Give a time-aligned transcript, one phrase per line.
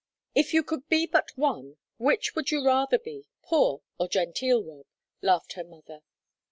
[0.33, 4.87] "If you could be but one, which would you rather be, poor or genteel, Rob?"
[5.21, 5.99] laughed her mother.